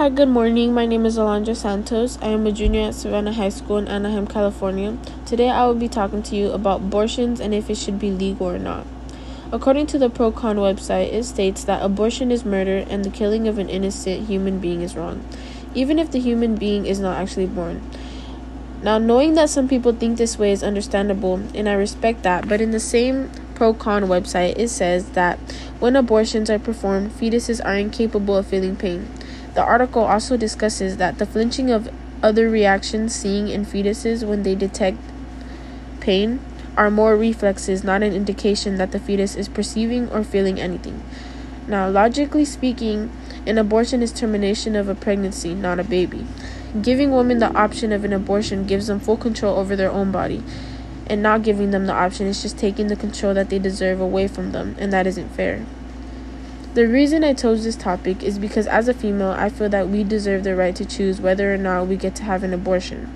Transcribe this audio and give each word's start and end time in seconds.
Hi, 0.00 0.08
good 0.08 0.30
morning. 0.30 0.72
My 0.72 0.86
name 0.86 1.04
is 1.04 1.18
Alondra 1.18 1.54
Santos. 1.54 2.18
I 2.22 2.28
am 2.28 2.46
a 2.46 2.52
junior 2.52 2.88
at 2.88 2.94
Savanna 2.94 3.34
High 3.34 3.50
School 3.50 3.76
in 3.76 3.86
Anaheim, 3.86 4.26
California. 4.26 4.96
Today 5.26 5.50
I 5.50 5.66
will 5.66 5.74
be 5.74 5.90
talking 5.90 6.22
to 6.22 6.36
you 6.36 6.52
about 6.52 6.80
abortions 6.80 7.38
and 7.38 7.52
if 7.52 7.68
it 7.68 7.76
should 7.76 7.98
be 7.98 8.10
legal 8.10 8.48
or 8.48 8.58
not. 8.58 8.86
According 9.52 9.88
to 9.88 9.98
the 9.98 10.08
ProCon 10.08 10.56
website, 10.56 11.12
it 11.12 11.24
states 11.24 11.64
that 11.64 11.82
abortion 11.82 12.32
is 12.32 12.46
murder 12.46 12.86
and 12.88 13.04
the 13.04 13.10
killing 13.10 13.46
of 13.46 13.58
an 13.58 13.68
innocent 13.68 14.26
human 14.26 14.58
being 14.58 14.80
is 14.80 14.96
wrong, 14.96 15.22
even 15.74 15.98
if 15.98 16.10
the 16.10 16.18
human 16.18 16.54
being 16.54 16.86
is 16.86 16.98
not 16.98 17.18
actually 17.18 17.44
born. 17.44 17.82
Now, 18.82 18.96
knowing 18.96 19.34
that 19.34 19.50
some 19.50 19.68
people 19.68 19.92
think 19.92 20.16
this 20.16 20.38
way 20.38 20.50
is 20.52 20.62
understandable, 20.62 21.42
and 21.54 21.68
I 21.68 21.74
respect 21.74 22.22
that, 22.22 22.48
but 22.48 22.62
in 22.62 22.70
the 22.70 22.80
same 22.80 23.28
ProCon 23.52 24.04
website, 24.04 24.56
it 24.56 24.68
says 24.68 25.10
that 25.10 25.38
when 25.78 25.94
abortions 25.94 26.48
are 26.48 26.58
performed, 26.58 27.10
fetuses 27.10 27.62
are 27.62 27.76
incapable 27.76 28.38
of 28.38 28.46
feeling 28.46 28.76
pain. 28.76 29.06
The 29.54 29.62
article 29.62 30.02
also 30.02 30.36
discusses 30.36 30.96
that 30.98 31.18
the 31.18 31.26
flinching 31.26 31.70
of 31.70 31.88
other 32.22 32.48
reactions 32.48 33.14
seen 33.14 33.48
in 33.48 33.64
fetuses 33.64 34.26
when 34.26 34.42
they 34.42 34.54
detect 34.54 34.98
pain 36.00 36.40
are 36.76 36.90
more 36.90 37.16
reflexes, 37.16 37.82
not 37.82 38.02
an 38.02 38.12
indication 38.12 38.76
that 38.76 38.92
the 38.92 39.00
fetus 39.00 39.34
is 39.34 39.48
perceiving 39.48 40.08
or 40.10 40.22
feeling 40.22 40.60
anything. 40.60 41.02
Now, 41.66 41.88
logically 41.88 42.44
speaking, 42.44 43.10
an 43.46 43.58
abortion 43.58 44.02
is 44.02 44.12
termination 44.12 44.76
of 44.76 44.88
a 44.88 44.94
pregnancy, 44.94 45.54
not 45.54 45.80
a 45.80 45.84
baby. 45.84 46.26
Giving 46.80 47.10
women 47.10 47.38
the 47.38 47.52
option 47.54 47.92
of 47.92 48.04
an 48.04 48.12
abortion 48.12 48.66
gives 48.66 48.86
them 48.86 49.00
full 49.00 49.16
control 49.16 49.58
over 49.58 49.74
their 49.74 49.90
own 49.90 50.12
body, 50.12 50.42
and 51.06 51.22
not 51.22 51.42
giving 51.42 51.70
them 51.72 51.86
the 51.86 51.92
option 51.92 52.26
is 52.26 52.42
just 52.42 52.56
taking 52.56 52.86
the 52.86 52.96
control 52.96 53.34
that 53.34 53.50
they 53.50 53.58
deserve 53.58 54.00
away 54.00 54.28
from 54.28 54.52
them, 54.52 54.76
and 54.78 54.92
that 54.92 55.06
isn't 55.06 55.30
fair. 55.30 55.66
The 56.72 56.86
reason 56.86 57.24
I 57.24 57.34
chose 57.34 57.64
this 57.64 57.74
topic 57.74 58.22
is 58.22 58.38
because 58.38 58.68
as 58.68 58.86
a 58.86 58.94
female, 58.94 59.32
I 59.32 59.48
feel 59.48 59.68
that 59.70 59.88
we 59.88 60.04
deserve 60.04 60.44
the 60.44 60.54
right 60.54 60.74
to 60.76 60.84
choose 60.84 61.20
whether 61.20 61.52
or 61.52 61.56
not 61.56 61.88
we 61.88 61.96
get 61.96 62.14
to 62.16 62.22
have 62.22 62.44
an 62.44 62.54
abortion. 62.54 63.12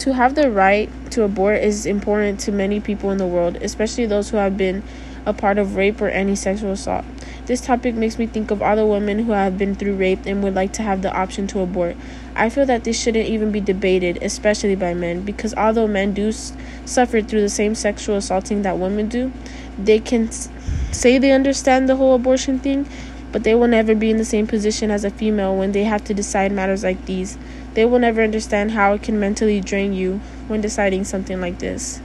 To 0.00 0.12
have 0.12 0.34
the 0.34 0.50
right 0.50 0.90
to 1.12 1.22
abort 1.22 1.62
is 1.62 1.86
important 1.86 2.38
to 2.40 2.52
many 2.52 2.80
people 2.80 3.10
in 3.10 3.16
the 3.16 3.26
world, 3.26 3.56
especially 3.56 4.04
those 4.04 4.28
who 4.28 4.36
have 4.36 4.58
been 4.58 4.82
a 5.24 5.32
part 5.32 5.56
of 5.56 5.76
rape 5.76 6.02
or 6.02 6.08
any 6.08 6.36
sexual 6.36 6.72
assault. 6.72 7.06
This 7.46 7.62
topic 7.62 7.94
makes 7.94 8.18
me 8.18 8.26
think 8.26 8.50
of 8.50 8.58
the 8.58 8.86
women 8.86 9.20
who 9.20 9.32
have 9.32 9.56
been 9.56 9.74
through 9.74 9.96
rape 9.96 10.26
and 10.26 10.42
would 10.42 10.54
like 10.54 10.72
to 10.74 10.82
have 10.82 11.00
the 11.00 11.12
option 11.16 11.46
to 11.48 11.60
abort. 11.60 11.96
I 12.36 12.50
feel 12.50 12.66
that 12.66 12.84
this 12.84 13.00
shouldn't 13.00 13.26
even 13.26 13.52
be 13.52 13.60
debated, 13.60 14.18
especially 14.22 14.74
by 14.74 14.92
men, 14.92 15.22
because 15.22 15.54
although 15.54 15.86
men 15.86 16.12
do 16.12 16.28
s- 16.28 16.52
suffer 16.84 17.22
through 17.22 17.40
the 17.40 17.48
same 17.48 17.74
sexual 17.74 18.16
assaulting 18.16 18.62
that 18.62 18.78
women 18.78 19.08
do, 19.08 19.32
they 19.78 19.98
can 19.98 20.28
s- 20.28 20.50
say 20.92 21.18
they 21.18 21.32
understand 21.32 21.88
the 21.88 21.96
whole 21.96 22.14
abortion 22.14 22.58
thing, 22.58 22.88
but 23.32 23.44
they 23.44 23.54
will 23.54 23.68
never 23.68 23.94
be 23.94 24.10
in 24.10 24.18
the 24.18 24.24
same 24.24 24.46
position 24.46 24.90
as 24.90 25.04
a 25.04 25.10
female 25.10 25.56
when 25.56 25.72
they 25.72 25.84
have 25.84 26.04
to 26.04 26.14
decide 26.14 26.52
matters 26.52 26.84
like 26.84 27.04
these. 27.06 27.38
They 27.74 27.84
will 27.84 27.98
never 27.98 28.22
understand 28.22 28.72
how 28.72 28.92
it 28.94 29.02
can 29.02 29.18
mentally 29.18 29.60
drain 29.60 29.92
you 29.94 30.20
when 30.48 30.60
deciding 30.60 31.04
something 31.04 31.40
like 31.40 31.58
this. 31.58 32.00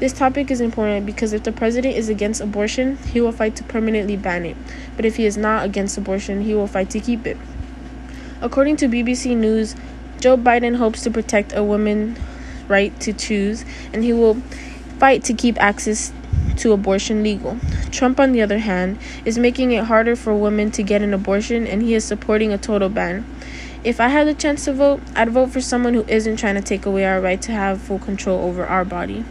This 0.00 0.12
topic 0.12 0.50
is 0.50 0.60
important 0.60 1.06
because 1.06 1.32
if 1.32 1.44
the 1.44 1.52
president 1.52 1.94
is 1.94 2.08
against 2.08 2.40
abortion, 2.40 2.96
he 3.12 3.20
will 3.20 3.30
fight 3.30 3.54
to 3.56 3.64
permanently 3.64 4.16
ban 4.16 4.44
it. 4.44 4.56
But 4.96 5.04
if 5.04 5.16
he 5.16 5.24
is 5.24 5.36
not 5.36 5.64
against 5.64 5.96
abortion, 5.96 6.42
he 6.42 6.52
will 6.54 6.66
fight 6.66 6.90
to 6.90 7.00
keep 7.00 7.26
it. 7.26 7.36
According 8.42 8.76
to 8.78 8.88
BBC 8.88 9.36
News, 9.36 9.76
Joe 10.18 10.36
Biden 10.36 10.76
hopes 10.76 11.04
to 11.04 11.10
protect 11.10 11.54
a 11.54 11.62
woman's 11.62 12.18
right 12.66 12.98
to 13.00 13.12
choose, 13.12 13.64
and 13.92 14.02
he 14.02 14.12
will 14.12 14.34
fight 14.98 15.22
to 15.24 15.34
keep 15.34 15.60
access 15.62 16.12
to 16.56 16.72
abortion 16.72 17.22
legal. 17.22 17.56
Trump, 17.94 18.18
on 18.18 18.32
the 18.32 18.42
other 18.42 18.58
hand, 18.58 18.98
is 19.24 19.38
making 19.38 19.70
it 19.70 19.84
harder 19.84 20.16
for 20.16 20.34
women 20.34 20.70
to 20.72 20.82
get 20.82 21.00
an 21.00 21.14
abortion 21.14 21.66
and 21.66 21.80
he 21.80 21.94
is 21.94 22.04
supporting 22.04 22.52
a 22.52 22.58
total 22.58 22.88
ban. 22.88 23.24
If 23.84 24.00
I 24.00 24.08
had 24.08 24.26
the 24.26 24.34
chance 24.34 24.64
to 24.64 24.72
vote, 24.72 25.00
I'd 25.14 25.30
vote 25.30 25.50
for 25.50 25.60
someone 25.60 25.94
who 25.94 26.04
isn't 26.08 26.36
trying 26.36 26.56
to 26.56 26.62
take 26.62 26.86
away 26.86 27.04
our 27.04 27.20
right 27.20 27.40
to 27.42 27.52
have 27.52 27.80
full 27.80 27.98
control 27.98 28.44
over 28.44 28.66
our 28.66 28.84
body. 28.84 29.24